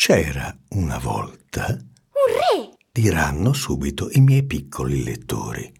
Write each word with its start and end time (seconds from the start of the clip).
C'era 0.00 0.56
una 0.70 0.96
volta, 0.98 1.66
Un 1.72 2.60
re! 2.62 2.76
diranno 2.92 3.52
subito 3.52 4.08
i 4.12 4.20
miei 4.20 4.44
piccoli 4.44 5.02
lettori. 5.02 5.70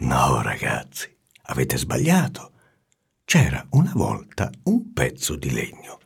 No, 0.00 0.42
ragazzi, 0.42 1.08
avete 1.44 1.78
sbagliato. 1.78 2.52
C'era 3.24 3.66
una 3.70 3.92
volta 3.94 4.50
un 4.64 4.92
pezzo 4.92 5.34
di 5.36 5.50
legno. 5.50 5.98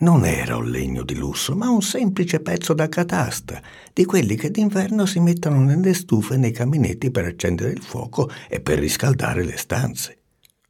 Non 0.00 0.26
era 0.26 0.58
un 0.58 0.68
legno 0.68 1.04
di 1.04 1.14
lusso, 1.14 1.56
ma 1.56 1.70
un 1.70 1.80
semplice 1.80 2.40
pezzo 2.40 2.74
da 2.74 2.86
catasta, 2.86 3.62
di 3.94 4.04
quelli 4.04 4.36
che 4.36 4.50
d'inverno 4.50 5.06
si 5.06 5.20
mettono 5.20 5.64
nelle 5.64 5.94
stufe 5.94 6.34
e 6.34 6.36
nei 6.36 6.52
caminetti 6.52 7.10
per 7.10 7.24
accendere 7.24 7.72
il 7.72 7.82
fuoco 7.82 8.30
e 8.46 8.60
per 8.60 8.78
riscaldare 8.78 9.42
le 9.42 9.56
stanze. 9.56 10.17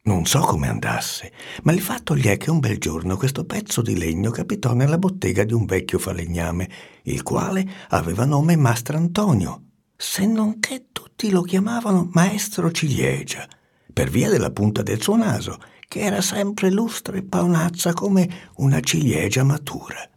Non 0.09 0.25
so 0.25 0.41
come 0.41 0.69
andasse, 0.69 1.31
ma 1.65 1.73
il 1.73 1.83
fatto 1.83 2.17
gli 2.17 2.25
è 2.29 2.39
che 2.39 2.51
un 2.51 2.61
bel 2.61 2.79
giorno 2.79 3.19
questo 3.19 3.45
pezzo 3.45 3.83
di 3.83 3.95
legno 3.95 4.31
capitò 4.31 4.73
nella 4.73 4.97
bottega 4.97 5.45
di 5.45 5.53
un 5.53 5.67
vecchio 5.67 5.99
falegname, 5.99 6.67
il 7.03 7.23
quale 7.23 7.69
aveva 7.91 8.25
nome 8.25 8.57
Mastrantonio, 8.57 9.65
se 9.95 10.25
non 10.25 10.61
che 10.61 10.87
tutti 10.93 11.29
lo 11.29 11.43
chiamavano 11.43 12.09
Maestro 12.13 12.73
Ciliegia, 12.73 13.47
per 13.93 14.09
via 14.09 14.31
della 14.31 14.51
punta 14.51 14.81
del 14.81 15.03
suo 15.03 15.17
naso, 15.17 15.59
che 15.87 16.01
era 16.01 16.23
sempre 16.23 16.71
lustra 16.71 17.19
e 17.19 17.23
paonazza 17.23 17.93
come 17.93 18.49
una 18.57 18.81
ciliegia 18.81 19.45
matura. 19.45 20.09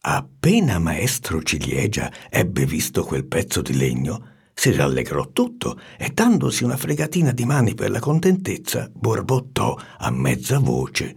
Appena 0.00 0.78
Maestro 0.78 1.42
Ciliegia 1.42 2.10
ebbe 2.30 2.64
visto 2.64 3.04
quel 3.04 3.26
pezzo 3.26 3.60
di 3.60 3.76
legno, 3.76 4.28
si 4.62 4.70
rallegrò 4.70 5.30
tutto 5.32 5.76
e 5.98 6.10
dandosi 6.14 6.62
una 6.62 6.76
fregatina 6.76 7.32
di 7.32 7.44
mani 7.44 7.74
per 7.74 7.90
la 7.90 7.98
contentezza, 7.98 8.88
borbottò 8.94 9.76
a 9.98 10.08
mezza 10.12 10.60
voce. 10.60 11.16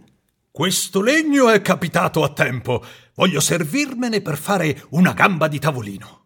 Questo 0.50 1.00
legno 1.00 1.48
è 1.48 1.62
capitato 1.62 2.24
a 2.24 2.32
tempo. 2.32 2.82
Voglio 3.14 3.38
servirmene 3.38 4.20
per 4.20 4.36
fare 4.36 4.82
una 4.88 5.12
gamba 5.12 5.46
di 5.46 5.60
tavolino. 5.60 6.24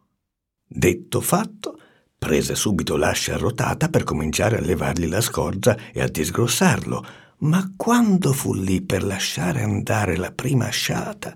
Detto 0.66 1.20
fatto, 1.20 1.78
prese 2.16 2.54
subito 2.54 2.96
l'ascia 2.96 3.34
arrotata 3.34 3.90
per 3.90 4.02
cominciare 4.02 4.56
a 4.56 4.62
levargli 4.62 5.06
la 5.06 5.20
scorza 5.20 5.76
e 5.92 6.00
a 6.00 6.08
disgrossarlo, 6.08 7.04
ma 7.40 7.70
quando 7.76 8.32
fu 8.32 8.54
lì 8.54 8.80
per 8.80 9.04
lasciare 9.04 9.60
andare 9.60 10.16
la 10.16 10.32
prima 10.32 10.68
asciata, 10.68 11.34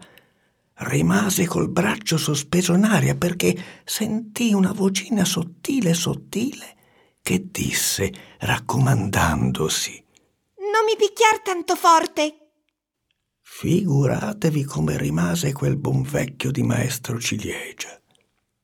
rimase 0.78 1.47
col 1.47 1.69
braccio 1.69 2.17
sospeso 2.17 2.75
in 2.75 2.84
aria 2.84 3.14
perché 3.14 3.56
sentì 3.84 4.53
una 4.53 4.72
vocina 4.72 5.25
sottile 5.25 5.94
sottile 5.94 6.75
che 7.22 7.48
disse, 7.50 8.12
raccomandandosi, 8.41 10.05
Non 10.58 10.84
mi 10.84 10.97
picchiar 10.97 11.41
tanto 11.42 11.75
forte! 11.75 12.39
Figuratevi 13.41 14.64
come 14.64 14.98
rimase 14.98 15.53
quel 15.53 15.77
buon 15.77 16.03
vecchio 16.03 16.50
di 16.50 16.62
maestro 16.62 17.19
Ciliegia. 17.20 17.98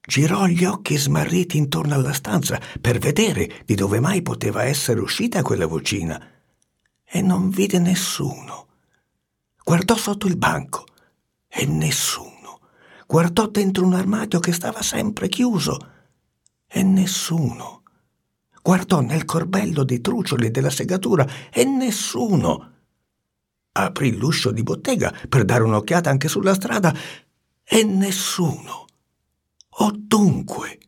Girò 0.00 0.46
gli 0.46 0.64
occhi 0.64 0.96
smarriti 0.96 1.56
intorno 1.56 1.94
alla 1.94 2.12
stanza 2.12 2.60
per 2.80 2.98
vedere 2.98 3.62
di 3.64 3.74
dove 3.74 4.00
mai 4.00 4.22
poteva 4.22 4.64
essere 4.64 5.00
uscita 5.00 5.42
quella 5.42 5.66
vocina 5.66 6.20
e 7.04 7.22
non 7.22 7.50
vide 7.50 7.78
nessuno. 7.78 8.66
Guardò 9.62 9.96
sotto 9.96 10.26
il 10.26 10.36
banco 10.36 10.86
e 11.60 11.66
nessuno. 11.66 12.60
Guardò 13.06 13.46
dentro 13.46 13.84
un 13.84 13.92
armadio 13.92 14.40
che 14.40 14.50
stava 14.52 14.80
sempre 14.80 15.28
chiuso 15.28 15.76
e 16.66 16.82
nessuno. 16.82 17.82
Guardò 18.62 19.00
nel 19.00 19.26
corbello 19.26 19.84
dei 19.84 20.00
trucioli 20.00 20.50
della 20.50 20.70
segatura 20.70 21.26
e 21.52 21.64
nessuno. 21.64 22.72
Aprì 23.72 24.16
l'uscio 24.16 24.52
di 24.52 24.62
bottega 24.62 25.14
per 25.28 25.44
dare 25.44 25.62
un'occhiata 25.64 26.08
anche 26.08 26.28
sulla 26.28 26.54
strada 26.54 26.94
e 27.62 27.84
nessuno. 27.84 28.86
Oh 29.80 29.92
dunque, 29.94 30.78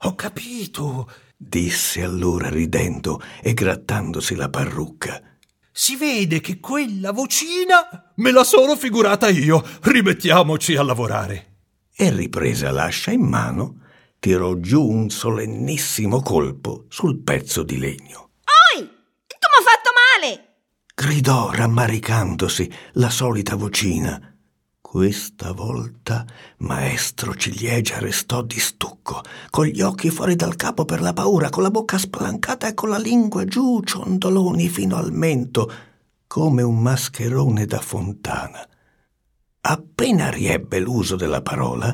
Ho 0.00 0.14
capito. 0.14 1.10
disse 1.36 2.02
allora 2.02 2.48
ridendo 2.48 3.20
e 3.42 3.54
grattandosi 3.54 4.36
la 4.36 4.48
parrucca. 4.48 5.20
Si 5.78 5.94
vede 5.94 6.40
che 6.40 6.58
quella 6.58 7.12
vocina 7.12 8.10
me 8.14 8.30
la 8.30 8.44
sono 8.44 8.76
figurata 8.76 9.28
io. 9.28 9.62
Rimettiamoci 9.82 10.74
a 10.74 10.82
lavorare. 10.82 11.58
E 11.94 12.10
ripresa 12.10 12.70
l'ascia 12.70 13.10
in 13.10 13.20
mano, 13.20 13.80
tirò 14.18 14.54
giù 14.54 14.82
un 14.82 15.10
solennissimo 15.10 16.22
colpo 16.22 16.86
sul 16.88 17.22
pezzo 17.22 17.62
di 17.62 17.76
legno. 17.76 18.30
Oi! 18.74 18.86
Tu 18.86 19.36
m'ha 19.52 19.62
fatto 19.70 19.90
male! 20.18 20.54
Gridò 20.94 21.50
rammaricandosi 21.52 22.72
la 22.92 23.10
solita 23.10 23.54
vocina. 23.54 24.34
Questa 24.96 25.52
volta 25.52 26.24
maestro 26.60 27.34
Ciliegia 27.34 27.98
restò 27.98 28.40
di 28.40 28.58
stucco, 28.58 29.20
con 29.50 29.66
gli 29.66 29.82
occhi 29.82 30.08
fuori 30.08 30.36
dal 30.36 30.56
capo 30.56 30.86
per 30.86 31.02
la 31.02 31.12
paura, 31.12 31.50
con 31.50 31.62
la 31.62 31.70
bocca 31.70 31.98
spalancata 31.98 32.66
e 32.66 32.72
con 32.72 32.88
la 32.88 32.96
lingua 32.96 33.44
giù 33.44 33.82
ciondoloni 33.84 34.70
fino 34.70 34.96
al 34.96 35.12
mento, 35.12 35.70
come 36.26 36.62
un 36.62 36.80
mascherone 36.80 37.66
da 37.66 37.78
fontana. 37.78 38.66
Appena 39.60 40.30
riebbe 40.30 40.80
l'uso 40.80 41.16
della 41.16 41.42
parola, 41.42 41.92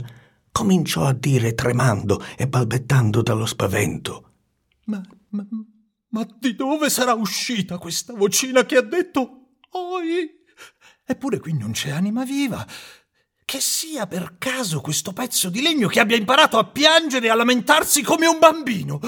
cominciò 0.53 1.05
a 1.05 1.13
dire 1.13 1.57
tremando 1.57 2.23
e 2.37 2.47
balbettando 2.47 3.21
dallo 3.21 3.47
spavento. 3.47 4.31
Ma, 4.85 5.03
ma, 5.31 5.45
ma 6.11 6.27
di 6.39 6.55
dove 6.55 6.89
sarà 6.89 7.15
uscita 7.15 7.79
questa 7.79 8.15
vocina 8.15 8.65
che 8.65 8.77
ha 8.77 8.83
detto 8.83 9.39
Oi? 9.71 10.42
Eppure 11.05 11.41
qui 11.41 11.53
non 11.57 11.73
c'è 11.73 11.91
anima 11.91 12.25
viva. 12.25 12.67
Che 13.45 13.61
sia 13.61 14.07
per 14.07 14.37
caso 14.39 14.81
questo 14.81 15.13
pezzo 15.13 15.51
di 15.51 15.61
legno 15.61 15.89
che 15.89 16.01
abbia 16.01 16.17
imparato 16.17 16.59
a 16.59 16.65
piangere 16.65 17.27
e 17.27 17.31
a 17.31 17.35
lamentarsi 17.35 18.03
come 18.03 18.27
un 18.27 18.39
bambino. 18.39 19.01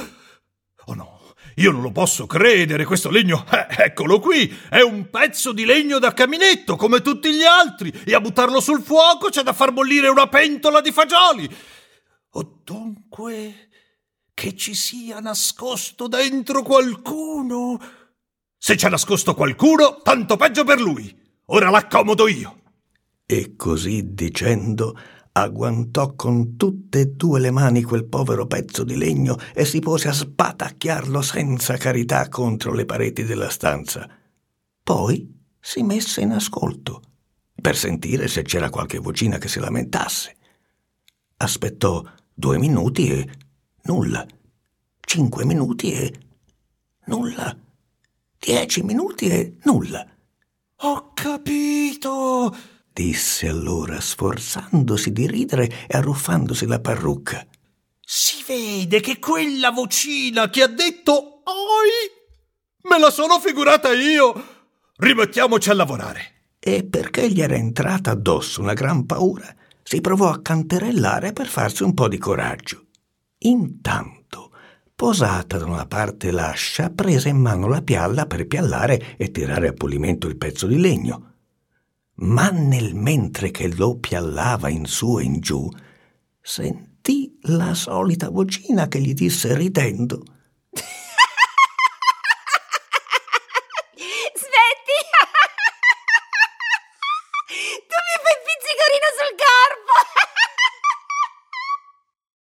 Oh 0.87 0.95
no, 0.95 1.15
io 1.57 1.71
non 1.71 1.83
lo 1.83 1.93
posso 1.93 2.27
credere, 2.27 2.85
questo 2.85 3.11
legno, 3.11 3.45
eh, 3.51 3.85
eccolo 3.85 4.19
qui, 4.19 4.53
è 4.69 4.81
un 4.81 5.09
pezzo 5.09 5.53
di 5.53 5.65
legno 5.65 5.99
da 5.99 6.13
caminetto 6.13 6.75
come 6.77 7.01
tutti 7.01 7.33
gli 7.33 7.45
altri 7.45 7.93
e 8.05 8.15
a 8.15 8.21
buttarlo 8.21 8.61
sul 8.61 8.83
fuoco 8.83 9.29
c'è 9.29 9.43
da 9.43 9.53
far 9.53 9.73
bollire 9.73 10.09
una 10.09 10.29
pentola 10.29 10.81
di 10.81 10.91
fagioli. 10.91 11.49
O 12.37 12.61
dunque 12.65 13.69
che 14.35 14.57
ci 14.57 14.75
sia 14.75 15.21
nascosto 15.21 16.09
dentro 16.09 16.63
qualcuno. 16.63 17.81
Se 18.59 18.75
c'è 18.75 18.89
nascosto 18.89 19.35
qualcuno, 19.35 20.01
tanto 20.03 20.37
peggio 20.37 20.65
per 20.65 20.81
lui. 20.81 21.24
Ora 21.47 21.69
l'accomodo 21.69 22.27
io. 22.27 22.61
E 23.27 23.55
così 23.57 24.15
dicendo, 24.15 24.97
agguantò 25.33 26.15
con 26.15 26.57
tutte 26.57 27.01
e 27.01 27.07
due 27.09 27.41
le 27.41 27.51
mani 27.51 27.83
quel 27.83 28.07
povero 28.07 28.47
pezzo 28.47 28.83
di 28.83 28.97
legno 28.97 29.37
e 29.53 29.67
si 29.67 29.81
pose 29.81 30.09
a 30.09 30.13
sbatacchiarlo 30.13 31.21
senza 31.21 31.77
carità 31.77 32.29
contro 32.29 32.73
le 32.73 32.87
pareti 32.87 33.25
della 33.25 33.51
stanza. 33.51 34.09
Poi 34.83 35.43
si 35.61 35.83
messe 35.83 36.23
in 36.23 36.33
ascolto 36.33 37.03
per 37.61 37.77
sentire 37.77 38.29
se 38.29 38.43
c'era 38.43 38.71
qualche 38.71 38.99
vocina 38.99 39.37
che 39.37 39.49
si 39.49 39.61
lamentasse. 39.61 40.37
Aspettò 41.37 42.03
due 42.33 42.59
minuti 42.59 43.11
e 43.11 43.29
nulla. 43.83 44.27
Cinque 45.01 45.45
minuti 45.45 45.93
e 45.93 46.15
nulla. 47.07 47.55
Dieci 48.39 48.83
minuti 48.83 49.29
e 49.29 49.57
nulla. 49.65 50.14
Ho 50.87 51.13
capito. 51.15 52.55
disse 52.93 53.49
allora, 53.49 53.99
sforzandosi 53.99 55.13
di 55.13 55.27
ridere 55.27 55.87
e 55.89 55.97
arruffandosi 55.97 56.67
la 56.67 56.79
parrucca. 56.79 57.47
Si 58.05 58.45
vede 58.47 59.01
che 59.01 59.19
quella 59.19 59.71
vocina 59.71 60.51
che 60.51 60.63
ha 60.63 60.67
detto 60.67 61.41
Oi 61.45 62.13
me 62.83 62.99
la 62.99 63.11
sono 63.11 63.41
figurata 63.41 63.95
io. 63.95 64.35
Rimettiamoci 64.97 65.71
a 65.71 65.75
lavorare. 65.75 66.33
E 66.61 66.85
perché 66.85 67.31
gli 67.31 67.41
era 67.41 67.55
entrata 67.55 68.11
addosso 68.11 68.61
una 68.61 68.75
gran 68.75 69.07
paura, 69.07 69.55
si 69.83 70.03
provò 70.03 70.29
a 70.29 70.43
canterellare 70.43 71.33
per 71.33 71.47
farsi 71.47 71.83
un 71.83 71.95
po' 71.95 72.09
di 72.09 72.19
coraggio. 72.19 72.85
Intanto, 73.39 74.24
posata 74.97 75.59
da 75.59 75.67
una 75.67 75.87
parte 75.87 76.31
l'ascia, 76.31 76.91
prese 76.91 77.29
in 77.29 77.39
mano 77.39 77.67
la 77.67 77.83
pialla 77.83 78.27
per 78.27 78.47
piallare 78.47 79.17
e 79.17 79.31
tirare 79.31 79.69
a 79.69 79.73
pulimento 79.73 80.27
il 80.29 80.37
pezzo 80.37 80.67
di 80.67 80.79
legno. 80.79 81.33
Ma 82.17 82.49
nel 82.51 82.95
mentre 82.95 83.51
che 83.51 83.75
lo 83.75 83.99
piallava 83.99 84.69
in 84.69 84.87
su 84.87 85.19
e 85.19 85.25
in 85.25 85.41
giù, 85.41 85.69
sentì 86.41 87.39
la 87.43 87.75
solita 87.75 88.31
vocina 88.31 88.87
che 88.87 89.01
gli 89.01 89.15
disse 89.15 89.55
ridendo 89.55 90.23
Smetti! 94.35 94.99
tu 97.89 97.97
mi 98.05 98.17
fai 98.23 98.37
pizzicorino 98.45 99.09
sul 99.19 99.35
corpo! 99.37 99.95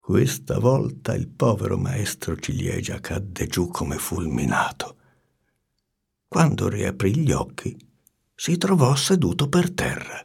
Questa 0.06 0.60
volta 0.60 1.16
il 1.16 1.26
povero 1.26 1.76
maestro 1.76 2.36
Ciliegia 2.36 3.00
cadde 3.00 3.48
giù 3.48 3.66
come 3.66 3.96
fulminato. 3.98 4.98
Quando 6.28 6.68
riaprì 6.68 7.16
gli 7.16 7.32
occhi, 7.32 7.76
si 8.32 8.56
trovò 8.56 8.94
seduto 8.94 9.48
per 9.48 9.72
terra. 9.72 10.24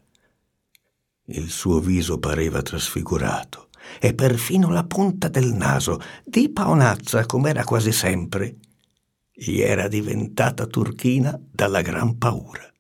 Il 1.30 1.50
suo 1.50 1.80
viso 1.80 2.20
pareva 2.20 2.62
trasfigurato 2.62 3.70
e 4.00 4.14
perfino 4.14 4.70
la 4.70 4.84
punta 4.84 5.30
del 5.30 5.52
naso, 5.52 6.00
di 6.24 6.50
paonazza 6.50 7.26
com'era 7.26 7.64
quasi 7.64 7.92
sempre, 7.92 8.58
gli 9.32 9.62
era 9.62 9.88
diventata 9.88 10.68
turchina 10.68 11.36
dalla 11.52 11.82
gran 11.82 12.20
paura. 12.20 12.72